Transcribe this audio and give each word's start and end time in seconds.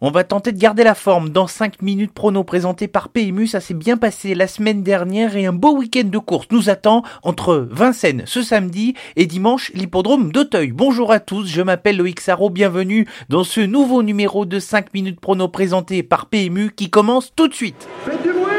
On 0.00 0.12
va 0.12 0.22
tenter 0.22 0.52
de 0.52 0.58
garder 0.58 0.84
la 0.84 0.94
forme 0.94 1.30
dans 1.30 1.48
5 1.48 1.82
minutes 1.82 2.12
prono 2.12 2.44
présenté 2.44 2.86
par 2.86 3.08
PMU. 3.08 3.48
Ça 3.48 3.58
s'est 3.58 3.74
bien 3.74 3.96
passé 3.96 4.36
la 4.36 4.46
semaine 4.46 4.84
dernière 4.84 5.36
et 5.36 5.44
un 5.44 5.52
beau 5.52 5.76
week-end 5.76 6.06
de 6.06 6.18
course 6.18 6.46
nous 6.52 6.70
attend 6.70 7.02
entre 7.24 7.66
Vincennes 7.68 8.22
ce 8.24 8.40
samedi 8.40 8.94
et 9.16 9.26
dimanche 9.26 9.72
l'hippodrome 9.74 10.30
d'Auteuil. 10.30 10.70
Bonjour 10.70 11.10
à 11.10 11.18
tous, 11.18 11.48
je 11.48 11.62
m'appelle 11.62 11.96
Loïc 11.96 12.20
Sarro, 12.20 12.48
bienvenue 12.48 13.08
dans 13.28 13.42
ce 13.42 13.60
nouveau 13.60 14.04
numéro 14.04 14.46
de 14.46 14.60
5 14.60 14.94
minutes 14.94 15.18
prono 15.18 15.48
présenté 15.48 16.04
par 16.04 16.26
PMU 16.26 16.70
qui 16.70 16.90
commence 16.90 17.32
tout 17.34 17.48
de 17.48 17.54
suite. 17.54 17.88
Faites 18.04 18.22
du 18.22 18.28
bruit 18.28 18.52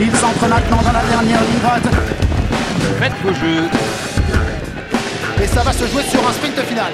Il 0.00 0.12
s'entre 0.12 0.48
maintenant 0.48 0.82
dans 0.82 0.92
la 0.92 1.04
dernière 1.06 1.40
ligne 1.40 1.58
droite. 1.60 1.88
Faites 3.00 3.12
vos 3.24 3.34
jeux. 3.34 3.64
Et 5.42 5.46
ça 5.48 5.62
va 5.62 5.72
se 5.72 5.86
jouer 5.88 6.04
sur 6.04 6.20
un 6.24 6.32
sprint 6.32 6.60
final. 6.60 6.92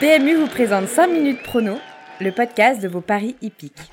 PMU 0.00 0.34
vous 0.34 0.48
présente 0.48 0.88
5 0.88 1.06
minutes 1.06 1.42
prono, 1.44 1.78
le 2.20 2.32
podcast 2.32 2.82
de 2.82 2.88
vos 2.88 3.00
paris 3.00 3.36
hippiques. 3.40 3.90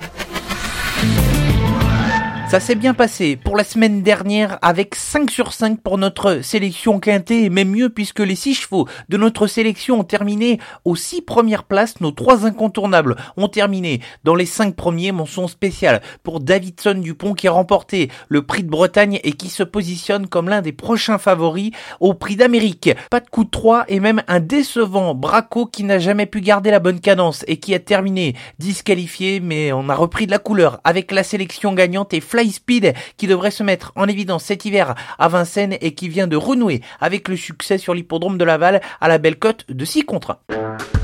Ça 2.51 2.59
s'est 2.59 2.75
bien 2.75 2.93
passé 2.93 3.37
pour 3.37 3.55
la 3.55 3.63
semaine 3.63 4.01
dernière 4.01 4.59
avec 4.61 4.95
5 4.95 5.31
sur 5.31 5.53
5 5.53 5.79
pour 5.79 5.97
notre 5.97 6.41
sélection 6.41 6.99
quintée 6.99 7.45
et 7.45 7.49
même 7.49 7.69
mieux 7.69 7.87
puisque 7.87 8.19
les 8.19 8.35
6 8.35 8.55
chevaux 8.55 8.89
de 9.07 9.15
notre 9.15 9.47
sélection 9.47 10.01
ont 10.01 10.03
terminé 10.03 10.59
aux 10.83 10.97
6 10.97 11.21
premières 11.21 11.63
places. 11.63 12.01
Nos 12.01 12.11
3 12.11 12.45
incontournables 12.45 13.15
ont 13.37 13.47
terminé 13.47 14.01
dans 14.25 14.35
les 14.35 14.45
5 14.45 14.75
premiers. 14.75 15.13
Mention 15.13 15.47
spéciale 15.47 16.01
pour 16.23 16.41
Davidson 16.41 16.95
Dupont 16.95 17.35
qui 17.35 17.47
a 17.47 17.53
remporté 17.53 18.11
le 18.27 18.41
prix 18.41 18.63
de 18.63 18.69
Bretagne 18.69 19.21
et 19.23 19.31
qui 19.31 19.47
se 19.47 19.63
positionne 19.63 20.27
comme 20.27 20.49
l'un 20.49 20.61
des 20.61 20.73
prochains 20.73 21.19
favoris 21.19 21.71
au 22.01 22.13
prix 22.13 22.35
d'Amérique. 22.35 22.89
Pas 23.09 23.21
de 23.21 23.29
coup 23.29 23.45
de 23.45 23.49
3 23.49 23.85
et 23.87 24.01
même 24.01 24.23
un 24.27 24.41
décevant 24.41 25.15
Braco 25.15 25.67
qui 25.67 25.85
n'a 25.85 25.99
jamais 25.99 26.25
pu 26.25 26.41
garder 26.41 26.69
la 26.69 26.79
bonne 26.79 26.99
cadence 26.99 27.45
et 27.47 27.61
qui 27.61 27.73
a 27.73 27.79
terminé 27.79 28.35
disqualifié 28.59 29.39
mais 29.39 29.71
on 29.71 29.87
a 29.87 29.95
repris 29.95 30.25
de 30.25 30.31
la 30.31 30.39
couleur 30.39 30.81
avec 30.83 31.13
la 31.13 31.23
sélection 31.23 31.71
gagnante 31.71 32.13
et 32.13 32.19
Speed 32.49 32.93
qui 33.17 33.27
devrait 33.27 33.51
se 33.51 33.63
mettre 33.63 33.91
en 33.95 34.07
évidence 34.07 34.45
cet 34.45 34.65
hiver 34.65 34.95
à 35.19 35.27
Vincennes 35.27 35.77
et 35.81 35.93
qui 35.93 36.09
vient 36.09 36.27
de 36.27 36.35
renouer 36.35 36.81
avec 36.99 37.27
le 37.27 37.35
succès 37.35 37.77
sur 37.77 37.93
l'hippodrome 37.93 38.37
de 38.37 38.45
Laval 38.45 38.81
à 38.99 39.07
la 39.07 39.17
belle 39.17 39.37
cote 39.37 39.65
de 39.69 39.85
6 39.85 40.05
contre 40.05 40.39
1. 40.49 41.00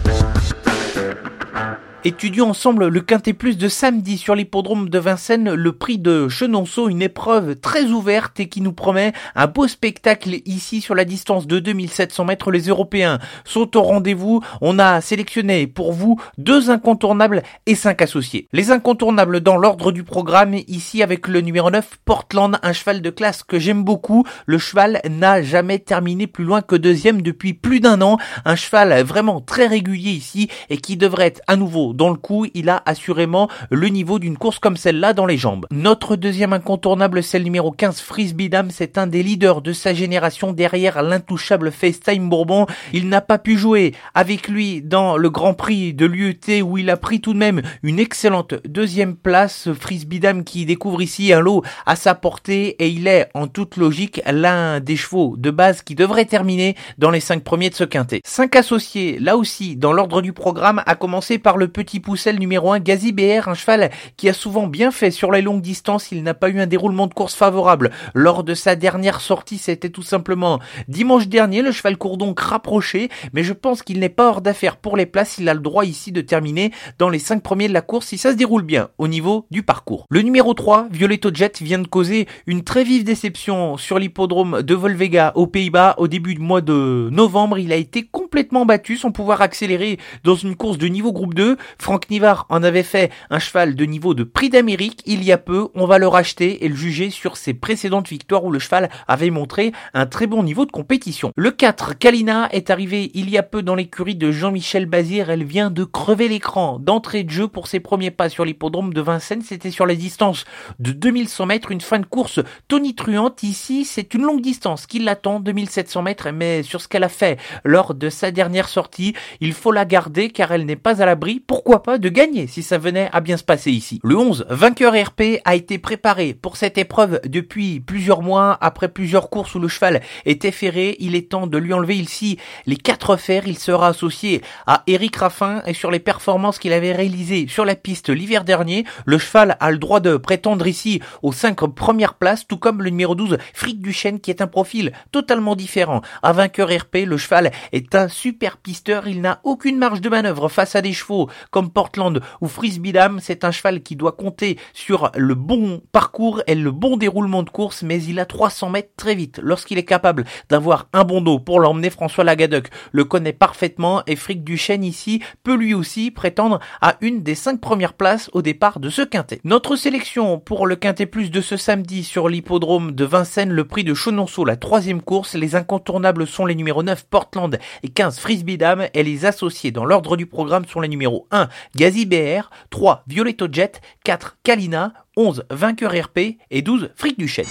Étudions 2.05 2.51
ensemble 2.51 2.87
le 2.87 3.01
Quintet 3.01 3.33
Plus 3.33 3.57
de 3.57 3.67
samedi 3.67 4.19
sur 4.19 4.35
l'hippodrome 4.35 4.87
de 4.87 4.99
Vincennes, 4.99 5.51
le 5.51 5.71
prix 5.71 5.97
de 5.97 6.29
Chenonceau, 6.29 6.89
une 6.89 7.01
épreuve 7.01 7.55
très 7.55 7.85
ouverte 7.85 8.39
et 8.39 8.47
qui 8.47 8.61
nous 8.61 8.71
promet 8.71 9.13
un 9.33 9.47
beau 9.47 9.67
spectacle 9.67 10.41
ici 10.45 10.79
sur 10.79 10.93
la 10.93 11.05
distance 11.05 11.47
de 11.47 11.57
2700 11.57 12.25
mètres. 12.25 12.51
Les 12.51 12.67
Européens 12.67 13.17
sont 13.45 13.75
au 13.75 13.81
rendez-vous. 13.81 14.41
On 14.61 14.77
a 14.77 15.01
sélectionné 15.01 15.65
pour 15.65 15.91
vous 15.91 16.21
deux 16.37 16.69
incontournables 16.69 17.41
et 17.65 17.73
cinq 17.73 18.03
associés. 18.03 18.47
Les 18.53 18.69
incontournables 18.69 19.41
dans 19.41 19.57
l'ordre 19.57 19.91
du 19.91 20.03
programme 20.03 20.53
ici 20.67 21.01
avec 21.01 21.27
le 21.27 21.41
numéro 21.41 21.71
9 21.71 21.97
Portland, 22.05 22.59
un 22.61 22.73
cheval 22.73 23.01
de 23.01 23.09
classe 23.09 23.41
que 23.41 23.57
j'aime 23.57 23.83
beaucoup. 23.83 24.23
Le 24.45 24.59
cheval 24.59 25.01
n'a 25.09 25.41
jamais 25.41 25.79
terminé 25.79 26.27
plus 26.27 26.45
loin 26.45 26.61
que 26.61 26.75
deuxième 26.75 27.23
depuis 27.23 27.55
plus 27.55 27.79
d'un 27.79 28.01
an. 28.01 28.17
Un 28.45 28.55
cheval 28.55 29.01
vraiment 29.03 29.41
très 29.41 29.65
régulier 29.65 30.11
ici 30.11 30.47
et 30.69 30.77
qui 30.77 30.95
devrait 30.95 31.25
être 31.25 31.41
à 31.47 31.55
nouveau 31.55 31.86
dans 31.93 32.09
le 32.09 32.15
coup, 32.15 32.45
il 32.53 32.69
a 32.69 32.81
assurément 32.85 33.49
le 33.69 33.87
niveau 33.87 34.19
d'une 34.19 34.37
course 34.37 34.59
comme 34.59 34.77
celle-là 34.77 35.13
dans 35.13 35.25
les 35.25 35.37
jambes. 35.37 35.65
Notre 35.71 36.15
deuxième 36.15 36.53
incontournable, 36.53 37.23
c'est 37.23 37.39
le 37.39 37.45
numéro 37.45 37.71
15, 37.71 37.99
Frisbee 38.01 38.49
Dam. 38.49 38.69
C'est 38.71 38.97
un 38.97 39.07
des 39.07 39.23
leaders 39.23 39.61
de 39.61 39.73
sa 39.73 39.93
génération 39.93 40.53
derrière 40.53 41.01
l'intouchable 41.01 41.71
FaceTime 41.71 42.29
Bourbon. 42.29 42.65
Il 42.93 43.09
n'a 43.09 43.21
pas 43.21 43.37
pu 43.37 43.57
jouer 43.57 43.93
avec 44.13 44.47
lui 44.47 44.81
dans 44.81 45.17
le 45.17 45.29
Grand 45.29 45.53
Prix 45.53 45.93
de 45.93 46.05
l'UET 46.05 46.61
où 46.61 46.77
il 46.77 46.89
a 46.89 46.97
pris 46.97 47.21
tout 47.21 47.33
de 47.33 47.39
même 47.39 47.61
une 47.83 47.99
excellente 47.99 48.55
deuxième 48.65 49.15
place. 49.15 49.69
Frisbee 49.73 50.19
Dam 50.19 50.43
qui 50.43 50.65
découvre 50.65 51.01
ici 51.01 51.33
un 51.33 51.39
lot 51.39 51.63
à 51.85 51.95
sa 51.95 52.15
portée 52.15 52.75
et 52.83 52.89
il 52.89 53.07
est 53.07 53.29
en 53.33 53.47
toute 53.47 53.77
logique 53.77 54.21
l'un 54.31 54.79
des 54.79 54.95
chevaux 54.95 55.35
de 55.37 55.51
base 55.51 55.81
qui 55.81 55.95
devrait 55.95 56.25
terminer 56.25 56.75
dans 56.97 57.11
les 57.11 57.19
cinq 57.19 57.43
premiers 57.43 57.69
de 57.69 57.75
ce 57.75 57.83
quintet. 57.83 58.21
Cinq 58.23 58.55
associés, 58.55 59.17
là 59.19 59.37
aussi, 59.37 59.75
dans 59.75 59.93
l'ordre 59.93 60.21
du 60.21 60.33
programme, 60.33 60.81
à 60.85 60.95
commencer 60.95 61.37
par 61.37 61.57
le 61.57 61.67
petit 61.77 61.99
poussel 61.99 62.39
numéro 62.39 62.71
1, 62.71 62.79
Gazi 62.79 63.11
BR, 63.11 63.49
un 63.49 63.53
cheval 63.53 63.91
qui 64.15 64.27
a 64.27 64.33
souvent 64.33 64.65
bien 64.65 64.89
fait 64.89 65.11
sur 65.11 65.31
les 65.31 65.43
longues 65.43 65.61
distances. 65.61 66.11
Il 66.11 66.23
n'a 66.23 66.33
pas 66.33 66.49
eu 66.49 66.59
un 66.59 66.65
déroulement 66.65 67.05
de 67.05 67.13
course 67.13 67.35
favorable. 67.35 67.91
Lors 68.15 68.43
de 68.43 68.55
sa 68.55 68.75
dernière 68.75 69.21
sortie, 69.21 69.59
c'était 69.59 69.91
tout 69.91 70.01
simplement 70.01 70.59
dimanche 70.87 71.27
dernier. 71.27 71.61
Le 71.61 71.71
cheval 71.71 71.95
court 71.95 72.17
donc 72.17 72.39
rapproché, 72.39 73.09
mais 73.31 73.43
je 73.43 73.53
pense 73.53 73.83
qu'il 73.83 73.99
n'est 73.99 74.09
pas 74.09 74.27
hors 74.27 74.41
d'affaire 74.41 74.77
pour 74.77 74.97
les 74.97 75.05
places. 75.05 75.37
Il 75.37 75.47
a 75.49 75.53
le 75.53 75.59
droit 75.59 75.85
ici 75.85 76.11
de 76.11 76.21
terminer 76.21 76.71
dans 76.97 77.09
les 77.09 77.19
5 77.19 77.43
premiers 77.43 77.67
de 77.67 77.73
la 77.73 77.81
course 77.81 78.07
si 78.07 78.17
ça 78.17 78.31
se 78.31 78.37
déroule 78.37 78.63
bien 78.63 78.89
au 78.97 79.07
niveau 79.07 79.45
du 79.51 79.61
parcours. 79.61 80.07
Le 80.09 80.23
numéro 80.23 80.55
3, 80.55 80.87
Violetto 80.89 81.29
Jet, 81.31 81.61
vient 81.61 81.77
de 81.77 81.87
causer 81.87 82.27
une 82.47 82.63
très 82.63 82.85
vive 82.85 83.03
déception 83.03 83.77
sur 83.77 83.99
l'hippodrome 83.99 84.63
de 84.63 84.73
Volvega 84.73 85.31
aux 85.35 85.45
Pays-Bas 85.45 85.93
au 85.99 86.07
début 86.07 86.33
du 86.33 86.41
mois 86.41 86.61
de 86.61 87.09
novembre. 87.11 87.59
Il 87.59 87.71
a 87.71 87.75
été 87.75 88.01
complètement 88.01 88.65
battu, 88.65 88.97
son 88.97 89.11
pouvoir 89.11 89.43
accéléré 89.43 89.99
dans 90.23 90.33
une 90.33 90.55
course 90.55 90.79
de 90.79 90.87
niveau 90.87 91.13
groupe 91.13 91.35
2. 91.35 91.55
Franck 91.79 92.09
Nivard 92.09 92.45
en 92.49 92.63
avait 92.63 92.83
fait 92.83 93.11
un 93.29 93.39
cheval 93.39 93.75
de 93.75 93.85
niveau 93.85 94.13
de 94.13 94.23
prix 94.23 94.49
d'Amérique 94.49 95.01
il 95.05 95.23
y 95.23 95.31
a 95.31 95.37
peu. 95.37 95.69
On 95.75 95.85
va 95.85 95.97
le 95.97 96.07
racheter 96.07 96.65
et 96.65 96.69
le 96.69 96.75
juger 96.75 97.09
sur 97.09 97.37
ses 97.37 97.53
précédentes 97.53 98.09
victoires 98.09 98.43
où 98.43 98.51
le 98.51 98.59
cheval 98.59 98.89
avait 99.07 99.29
montré 99.29 99.71
un 99.93 100.05
très 100.05 100.27
bon 100.27 100.43
niveau 100.43 100.65
de 100.65 100.71
compétition. 100.71 101.31
Le 101.35 101.51
4, 101.51 101.97
Kalina, 101.97 102.49
est 102.51 102.69
arrivé 102.69 103.11
il 103.13 103.29
y 103.29 103.37
a 103.37 103.43
peu 103.43 103.61
dans 103.61 103.75
l'écurie 103.75 104.15
de 104.15 104.31
Jean-Michel 104.31 104.85
Bazir. 104.85 105.29
Elle 105.29 105.43
vient 105.43 105.71
de 105.71 105.83
crever 105.83 106.27
l'écran 106.27 106.79
d'entrée 106.79 107.23
de 107.23 107.29
jeu 107.29 107.47
pour 107.47 107.67
ses 107.67 107.79
premiers 107.79 108.11
pas 108.11 108.29
sur 108.29 108.45
l'hippodrome 108.45 108.93
de 108.93 109.01
Vincennes. 109.01 109.41
C'était 109.41 109.71
sur 109.71 109.85
la 109.85 109.95
distance 109.95 110.45
de 110.79 110.91
2100 110.91 111.45
mètres, 111.45 111.71
une 111.71 111.81
fin 111.81 111.99
de 111.99 112.05
course 112.05 112.39
tonitruante. 112.67 113.43
Ici, 113.43 113.85
c'est 113.85 114.13
une 114.13 114.23
longue 114.23 114.41
distance 114.41 114.85
qui 114.85 114.99
l'attend, 114.99 115.39
2700 115.39 116.01
mètres, 116.01 116.29
mais 116.31 116.63
sur 116.63 116.81
ce 116.81 116.87
qu'elle 116.87 117.03
a 117.03 117.09
fait 117.09 117.39
lors 117.63 117.93
de 117.93 118.09
sa 118.09 118.31
dernière 118.31 118.69
sortie, 118.69 119.13
il 119.41 119.53
faut 119.53 119.71
la 119.71 119.85
garder 119.85 120.29
car 120.29 120.51
elle 120.51 120.65
n'est 120.65 120.75
pas 120.75 121.01
à 121.01 121.05
l'abri. 121.05 121.39
Pourquoi 121.57 121.81
pas 121.81 121.97
de 121.97 122.09
gagner 122.09 122.45
si 122.45 122.61
ça 122.61 122.77
venait 122.77 123.09
à 123.11 123.19
bien 123.19 123.35
se 123.35 123.43
passer 123.43 123.71
ici. 123.71 123.99
Le 124.03 124.15
11, 124.15 124.45
vainqueur 124.47 124.93
RP, 124.93 125.41
a 125.43 125.55
été 125.55 125.79
préparé 125.79 126.35
pour 126.35 126.55
cette 126.55 126.77
épreuve 126.77 127.19
depuis 127.25 127.79
plusieurs 127.79 128.21
mois, 128.21 128.59
après 128.61 128.89
plusieurs 128.89 129.31
courses 129.31 129.55
où 129.55 129.59
le 129.59 129.67
cheval 129.67 130.01
était 130.25 130.51
ferré. 130.51 130.95
Il 130.99 131.15
est 131.15 131.31
temps 131.31 131.47
de 131.47 131.57
lui 131.57 131.73
enlever 131.73 131.95
ici 131.95 132.37
les 132.67 132.75
quatre 132.75 133.17
fers. 133.17 133.47
Il 133.47 133.57
sera 133.57 133.87
associé 133.87 134.43
à 134.67 134.83
Eric 134.85 135.15
Raffin 135.15 135.63
et 135.65 135.73
sur 135.73 135.89
les 135.89 135.97
performances 135.99 136.59
qu'il 136.59 136.73
avait 136.73 136.91
réalisées 136.91 137.47
sur 137.49 137.65
la 137.65 137.73
piste 137.73 138.09
l'hiver 138.09 138.43
dernier. 138.43 138.85
Le 139.07 139.17
cheval 139.17 139.57
a 139.59 139.71
le 139.71 139.79
droit 139.79 139.99
de 139.99 140.15
prétendre 140.15 140.67
ici 140.67 141.01
aux 141.23 141.31
cinq 141.31 141.65
premières 141.73 142.13
places, 142.13 142.45
tout 142.45 142.57
comme 142.57 142.83
le 142.83 142.91
numéro 142.91 143.15
12, 143.15 143.39
Frick 143.55 143.81
Duchesne, 143.81 144.19
qui 144.19 144.29
est 144.29 144.43
un 144.43 144.47
profil 144.47 144.91
totalement 145.11 145.55
différent. 145.55 146.03
À 146.21 146.33
vainqueur 146.33 146.69
RP, 146.69 146.97
le 147.07 147.17
cheval 147.17 147.51
est 147.71 147.95
un 147.95 148.09
super 148.09 148.57
pisteur. 148.57 149.07
Il 149.07 149.21
n'a 149.21 149.39
aucune 149.43 149.79
marge 149.79 150.01
de 150.01 150.09
manœuvre 150.09 150.49
face 150.49 150.75
à 150.75 150.83
des 150.83 150.93
chevaux 150.93 151.31
comme 151.51 151.69
Portland 151.69 152.21
ou 152.41 152.47
Frisbee 152.47 152.91
Dam, 152.91 153.19
c'est 153.21 153.43
un 153.43 153.51
cheval 153.51 153.81
qui 153.81 153.95
doit 153.95 154.11
compter 154.11 154.57
sur 154.73 155.11
le 155.15 155.35
bon 155.35 155.81
parcours 155.91 156.41
et 156.47 156.55
le 156.55 156.71
bon 156.71 156.97
déroulement 156.97 157.43
de 157.43 157.49
course, 157.49 157.83
mais 157.83 158.01
il 158.03 158.19
a 158.19 158.25
300 158.25 158.69
mètres 158.69 158.91
très 158.97 159.15
vite. 159.15 159.39
Lorsqu'il 159.43 159.77
est 159.77 159.85
capable 159.85 160.25
d'avoir 160.49 160.87
un 160.93 161.03
bon 161.03 161.21
dos 161.21 161.39
pour 161.39 161.59
l'emmener, 161.59 161.89
François 161.89 162.23
Lagadoc 162.23 162.69
le 162.91 163.05
connaît 163.05 163.33
parfaitement 163.33 164.03
et 164.07 164.15
Frick 164.15 164.43
Duchesne 164.43 164.83
ici 164.83 165.21
peut 165.43 165.55
lui 165.55 165.73
aussi 165.73 166.11
prétendre 166.11 166.59
à 166.81 166.97
une 167.01 167.23
des 167.23 167.35
cinq 167.35 167.61
premières 167.61 167.93
places 167.93 168.29
au 168.33 168.41
départ 168.41 168.79
de 168.79 168.89
ce 168.89 169.01
quintet. 169.01 169.39
Notre 169.43 169.75
sélection 169.75 170.39
pour 170.39 170.67
le 170.67 170.75
quintet 170.75 171.05
plus 171.05 171.31
de 171.31 171.41
ce 171.41 171.57
samedi 171.57 172.03
sur 172.03 172.29
l'hippodrome 172.29 172.91
de 172.91 173.05
Vincennes, 173.05 173.51
le 173.51 173.65
prix 173.65 173.83
de 173.83 173.93
Chenonceau, 173.93 174.45
la 174.45 174.57
troisième 174.57 175.01
course, 175.01 175.35
les 175.35 175.55
incontournables 175.55 176.27
sont 176.27 176.45
les 176.45 176.55
numéros 176.55 176.83
9 176.83 177.05
Portland 177.09 177.57
et 177.83 177.89
15 177.89 178.19
Frisbee 178.19 178.57
Dam 178.57 178.87
et 178.93 179.03
les 179.03 179.25
associés 179.25 179.71
dans 179.71 179.85
l'ordre 179.85 180.17
du 180.17 180.25
programme 180.25 180.65
sont 180.65 180.81
les 180.81 180.87
numéros 180.87 181.27
1 181.31 181.36
Gazi 181.75 182.05
BR, 182.05 182.49
3 182.69 183.03
Violetto 183.07 183.47
Jet, 183.51 183.81
4 184.03 184.37
Kalina, 184.43 184.93
11 185.15 185.45
Vainqueur 185.49 185.91
RP 185.91 186.37
et 186.49 186.61
12 186.61 186.91
Fric 186.95 187.17
Duchesne. 187.17 187.45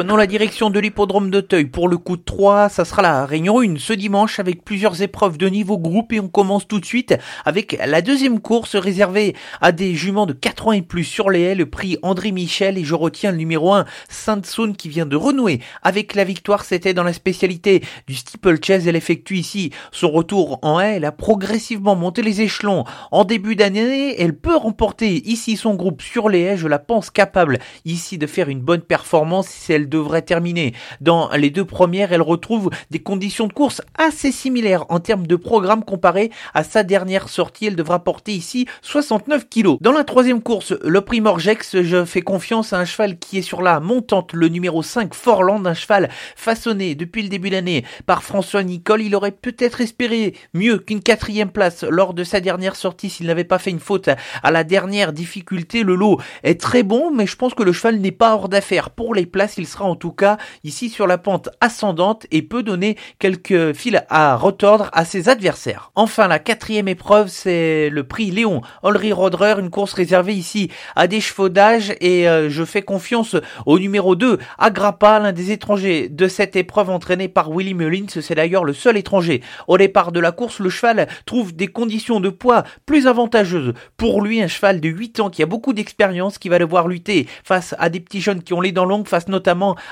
Prenons 0.00 0.16
la 0.16 0.26
direction 0.26 0.70
de 0.70 0.80
l'hippodrome 0.80 1.30
d'Auteuil 1.30 1.66
pour 1.66 1.86
le 1.86 1.98
coup 1.98 2.16
de 2.16 2.22
3. 2.22 2.70
Ça 2.70 2.86
sera 2.86 3.02
la 3.02 3.26
réunion 3.26 3.60
1 3.60 3.76
ce 3.76 3.92
dimanche 3.92 4.38
avec 4.38 4.64
plusieurs 4.64 5.02
épreuves 5.02 5.36
de 5.36 5.46
niveau 5.46 5.76
groupe 5.76 6.14
et 6.14 6.20
on 6.20 6.28
commence 6.28 6.66
tout 6.66 6.80
de 6.80 6.86
suite 6.86 7.14
avec 7.44 7.78
la 7.86 8.00
deuxième 8.00 8.40
course 8.40 8.76
réservée 8.76 9.36
à 9.60 9.72
des 9.72 9.94
juments 9.94 10.24
de 10.24 10.32
4 10.32 10.68
ans 10.68 10.72
et 10.72 10.80
plus 10.80 11.04
sur 11.04 11.28
les 11.28 11.40
haies, 11.40 11.54
le 11.54 11.68
prix 11.68 11.98
André 12.00 12.32
Michel 12.32 12.78
et 12.78 12.84
je 12.84 12.94
retiens 12.94 13.30
le 13.30 13.36
numéro 13.36 13.74
1 13.74 13.84
Sainte-Saune 14.08 14.74
qui 14.74 14.88
vient 14.88 15.04
de 15.04 15.16
renouer 15.16 15.60
avec 15.82 16.14
la 16.14 16.24
victoire. 16.24 16.64
C'était 16.64 16.94
dans 16.94 17.04
la 17.04 17.12
spécialité 17.12 17.82
du 18.06 18.14
steeplechase. 18.14 18.88
Elle 18.88 18.96
effectue 18.96 19.36
ici 19.36 19.70
son 19.92 20.10
retour 20.10 20.60
en 20.62 20.80
haie. 20.80 20.94
Elle 20.96 21.04
a 21.04 21.12
progressivement 21.12 21.94
monté 21.94 22.22
les 22.22 22.40
échelons 22.40 22.84
en 23.10 23.24
début 23.24 23.54
d'année. 23.54 24.18
Elle 24.18 24.34
peut 24.34 24.56
remporter 24.56 25.28
ici 25.28 25.58
son 25.58 25.74
groupe 25.74 26.00
sur 26.00 26.30
les 26.30 26.40
haies. 26.40 26.56
Je 26.56 26.68
la 26.68 26.78
pense 26.78 27.10
capable 27.10 27.58
ici 27.84 28.16
de 28.16 28.26
faire 28.26 28.48
une 28.48 28.60
bonne 28.60 28.80
performance 28.80 29.46
si 29.46 29.74
elle 29.74 29.89
devrait 29.90 30.22
terminer. 30.22 30.72
Dans 31.00 31.28
les 31.32 31.50
deux 31.50 31.66
premières, 31.66 32.12
elle 32.12 32.22
retrouve 32.22 32.70
des 32.90 33.00
conditions 33.00 33.46
de 33.46 33.52
course 33.52 33.82
assez 33.98 34.32
similaires 34.32 34.86
en 34.88 35.00
termes 35.00 35.26
de 35.26 35.36
programme 35.36 35.84
comparé 35.84 36.30
à 36.54 36.64
sa 36.64 36.82
dernière 36.82 37.28
sortie. 37.28 37.66
Elle 37.66 37.76
devra 37.76 38.02
porter 38.02 38.32
ici 38.32 38.66
69 38.82 39.48
kilos. 39.48 39.78
Dans 39.80 39.92
la 39.92 40.04
troisième 40.04 40.42
course, 40.42 40.72
le 40.82 41.00
Primorgex, 41.00 41.82
je 41.82 42.04
fais 42.04 42.22
confiance 42.22 42.72
à 42.72 42.78
un 42.78 42.84
cheval 42.84 43.18
qui 43.18 43.38
est 43.38 43.42
sur 43.42 43.62
la 43.62 43.80
montante, 43.80 44.32
le 44.32 44.48
numéro 44.48 44.82
5 44.82 45.14
Forland, 45.14 45.66
un 45.66 45.74
cheval 45.74 46.08
façonné 46.36 46.94
depuis 46.94 47.22
le 47.22 47.28
début 47.28 47.50
de 47.50 47.56
l'année 47.56 47.84
par 48.06 48.22
François 48.22 48.62
Nicole. 48.62 49.02
Il 49.02 49.14
aurait 49.14 49.30
peut-être 49.32 49.80
espéré 49.80 50.34
mieux 50.54 50.78
qu'une 50.78 51.02
quatrième 51.02 51.50
place 51.50 51.84
lors 51.84 52.14
de 52.14 52.24
sa 52.24 52.40
dernière 52.40 52.76
sortie 52.76 53.10
s'il 53.10 53.26
n'avait 53.26 53.44
pas 53.44 53.58
fait 53.58 53.70
une 53.70 53.80
faute 53.80 54.08
à 54.42 54.50
la 54.50 54.64
dernière 54.64 55.12
difficulté. 55.12 55.82
Le 55.82 55.94
lot 55.94 56.20
est 56.42 56.60
très 56.60 56.82
bon, 56.82 57.10
mais 57.10 57.26
je 57.26 57.36
pense 57.36 57.54
que 57.54 57.62
le 57.62 57.72
cheval 57.72 57.96
n'est 57.96 58.12
pas 58.12 58.34
hors 58.34 58.48
d'affaire. 58.48 58.90
Pour 58.90 59.14
les 59.14 59.26
places, 59.26 59.58
sera 59.70 59.84
en 59.84 59.96
tout 59.96 60.12
cas 60.12 60.36
ici 60.64 60.90
sur 60.90 61.06
la 61.06 61.18
pente 61.18 61.48
ascendante 61.60 62.26
et 62.30 62.42
peut 62.42 62.62
donner 62.62 62.96
quelques 63.18 63.72
fils 63.72 64.00
à 64.08 64.36
retordre 64.36 64.90
à 64.92 65.04
ses 65.04 65.28
adversaires. 65.28 65.90
Enfin, 65.94 66.28
la 66.28 66.38
quatrième 66.38 66.88
épreuve, 66.88 67.28
c'est 67.28 67.88
le 67.90 68.04
prix 68.04 68.30
Léon 68.30 68.60
Olry 68.82 69.12
Rodrer, 69.12 69.58
une 69.58 69.70
course 69.70 69.92
réservée 69.92 70.34
ici 70.34 70.70
à 70.96 71.06
des 71.06 71.20
chevaux 71.20 71.48
d'âge 71.48 71.94
et 72.00 72.28
euh, 72.28 72.50
je 72.50 72.64
fais 72.64 72.82
confiance 72.82 73.36
au 73.66 73.78
numéro 73.78 74.16
2, 74.16 74.38
Agrappa, 74.58 75.18
l'un 75.18 75.32
des 75.32 75.52
étrangers 75.52 76.08
de 76.08 76.28
cette 76.28 76.56
épreuve 76.56 76.90
entraîné 76.90 77.28
par 77.28 77.50
Willy 77.50 77.74
Mullins. 77.74 78.06
C'est 78.08 78.34
d'ailleurs 78.34 78.64
le 78.64 78.72
seul 78.72 78.96
étranger. 78.96 79.42
Au 79.68 79.78
départ 79.78 80.12
de 80.12 80.20
la 80.20 80.32
course, 80.32 80.60
le 80.60 80.70
cheval 80.70 81.08
trouve 81.26 81.54
des 81.54 81.68
conditions 81.68 82.20
de 82.20 82.28
poids 82.28 82.64
plus 82.86 83.06
avantageuses. 83.06 83.74
Pour 83.96 84.22
lui, 84.22 84.42
un 84.42 84.48
cheval 84.48 84.80
de 84.80 84.88
8 84.88 85.20
ans 85.20 85.30
qui 85.30 85.42
a 85.42 85.46
beaucoup 85.46 85.72
d'expérience, 85.72 86.38
qui 86.38 86.48
va 86.48 86.58
devoir 86.58 86.88
lutter 86.88 87.26
face 87.44 87.74
à 87.78 87.88
des 87.88 88.00
petits 88.00 88.20
jeunes 88.20 88.42
qui 88.42 88.52
ont 88.54 88.60
les 88.60 88.72
dents 88.72 88.84
longues, 88.84 89.08
face 89.08 89.28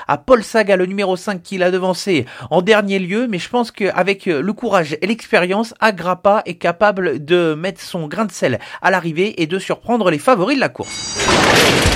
à 0.07 0.17
Paul 0.17 0.43
Saga, 0.43 0.75
le 0.75 0.85
numéro 0.85 1.15
5 1.15 1.41
qui 1.41 1.57
l'a 1.57 1.71
devancé 1.71 2.25
en 2.49 2.61
dernier 2.61 2.99
lieu. 2.99 3.27
Mais 3.27 3.39
je 3.39 3.49
pense 3.49 3.71
qu'avec 3.71 4.25
le 4.25 4.53
courage 4.53 4.97
et 5.01 5.07
l'expérience, 5.07 5.73
Agrappa 5.79 6.41
est 6.45 6.55
capable 6.55 7.23
de 7.23 7.53
mettre 7.53 7.81
son 7.81 8.07
grain 8.07 8.25
de 8.25 8.31
sel 8.31 8.59
à 8.81 8.91
l'arrivée 8.91 9.41
et 9.41 9.47
de 9.47 9.59
surprendre 9.59 10.09
les 10.09 10.19
favoris 10.19 10.55
de 10.55 10.61
la 10.61 10.69
course. 10.69 11.88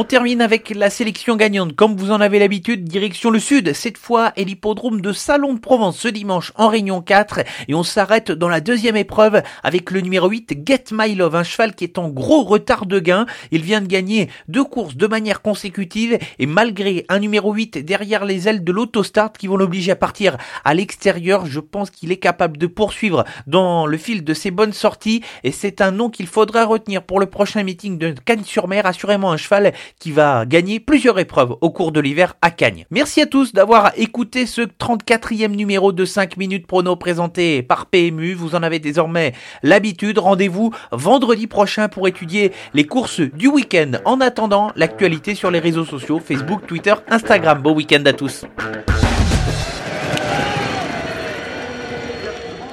On 0.00 0.04
termine 0.04 0.40
avec 0.40 0.70
la 0.76 0.90
sélection 0.90 1.34
gagnante. 1.34 1.74
Comme 1.74 1.96
vous 1.96 2.12
en 2.12 2.20
avez 2.20 2.38
l'habitude, 2.38 2.84
direction 2.84 3.30
le 3.30 3.40
sud. 3.40 3.72
Cette 3.72 3.98
fois 3.98 4.32
est 4.36 4.44
l'hippodrome 4.44 5.00
de 5.00 5.12
Salon 5.12 5.54
de 5.54 5.58
Provence 5.58 5.98
ce 5.98 6.06
dimanche 6.06 6.52
en 6.54 6.68
Réunion 6.68 7.02
4. 7.02 7.40
Et 7.66 7.74
on 7.74 7.82
s'arrête 7.82 8.30
dans 8.30 8.48
la 8.48 8.60
deuxième 8.60 8.94
épreuve 8.94 9.42
avec 9.64 9.90
le 9.90 10.00
numéro 10.00 10.28
8, 10.28 10.60
Get 10.64 10.84
My 10.92 11.16
Love, 11.16 11.34
un 11.34 11.42
cheval 11.42 11.74
qui 11.74 11.82
est 11.82 11.98
en 11.98 12.10
gros 12.10 12.44
retard 12.44 12.86
de 12.86 13.00
gain. 13.00 13.26
Il 13.50 13.62
vient 13.62 13.80
de 13.80 13.88
gagner 13.88 14.28
deux 14.46 14.62
courses 14.62 14.94
de 14.94 15.08
manière 15.08 15.42
consécutive 15.42 16.16
et 16.38 16.46
malgré 16.46 17.04
un 17.08 17.18
numéro 17.18 17.52
8 17.52 17.78
derrière 17.78 18.24
les 18.24 18.46
ailes 18.46 18.62
de 18.62 18.70
l'autostart 18.70 19.32
qui 19.32 19.48
vont 19.48 19.56
l'obliger 19.56 19.90
à 19.90 19.96
partir 19.96 20.36
à 20.64 20.74
l'extérieur, 20.74 21.44
je 21.46 21.58
pense 21.58 21.90
qu'il 21.90 22.12
est 22.12 22.18
capable 22.18 22.56
de 22.56 22.68
poursuivre 22.68 23.24
dans 23.48 23.84
le 23.84 23.98
fil 23.98 24.22
de 24.22 24.32
ses 24.32 24.52
bonnes 24.52 24.72
sorties 24.72 25.24
et 25.42 25.50
c'est 25.50 25.80
un 25.80 25.90
nom 25.90 26.08
qu'il 26.08 26.28
faudra 26.28 26.66
retenir 26.66 27.02
pour 27.02 27.18
le 27.18 27.26
prochain 27.26 27.64
meeting 27.64 27.98
de 27.98 28.14
Cannes-sur-Mer. 28.24 28.86
Assurément 28.86 29.32
un 29.32 29.36
cheval 29.36 29.72
qui 29.98 30.12
va 30.12 30.46
gagner 30.46 30.80
plusieurs 30.80 31.18
épreuves 31.18 31.54
au 31.60 31.70
cours 31.70 31.92
de 31.92 32.00
l'hiver 32.00 32.34
à 32.42 32.50
Cagnes. 32.50 32.86
Merci 32.90 33.20
à 33.20 33.26
tous 33.26 33.52
d'avoir 33.52 33.92
écouté 33.96 34.46
ce 34.46 34.62
34e 34.62 35.54
numéro 35.54 35.92
de 35.92 36.04
5 36.04 36.36
minutes 36.36 36.66
prono 36.66 36.96
présenté 36.96 37.62
par 37.62 37.86
PMU. 37.86 38.34
Vous 38.34 38.54
en 38.54 38.62
avez 38.62 38.78
désormais 38.78 39.32
l'habitude. 39.62 40.18
Rendez-vous 40.18 40.72
vendredi 40.92 41.46
prochain 41.46 41.88
pour 41.88 42.08
étudier 42.08 42.52
les 42.74 42.84
courses 42.84 43.20
du 43.20 43.48
week-end. 43.48 43.92
En 44.04 44.20
attendant, 44.20 44.72
l'actualité 44.76 45.34
sur 45.34 45.50
les 45.50 45.58
réseaux 45.58 45.84
sociaux, 45.84 46.20
Facebook, 46.20 46.66
Twitter, 46.66 46.94
Instagram. 47.08 47.60
Beau 47.62 47.72
week-end 47.74 48.02
à 48.06 48.12
tous. 48.12 48.44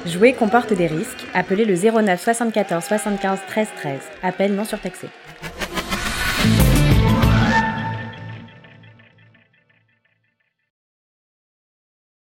Jouer 0.06 0.33
comporte 0.33 0.71
des 0.71 0.88
risques. 0.88 1.25
Appelez 1.33 1.65
le 1.65 1.75
09 1.75 2.21
74 2.21 2.83
75 2.83 3.39
13 3.47 3.67
13. 3.75 4.00
Appel 4.21 4.53
non 4.53 4.63
surtaxé. 4.63 5.07